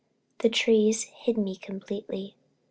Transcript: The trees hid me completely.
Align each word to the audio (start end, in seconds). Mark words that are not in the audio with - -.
The 0.39 0.49
trees 0.49 1.03
hid 1.03 1.37
me 1.37 1.55
completely. 1.55 2.35